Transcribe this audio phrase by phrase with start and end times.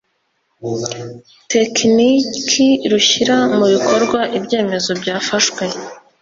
[1.51, 5.63] tekiniki rushyira mu bikorwa ibyemezo byafashwe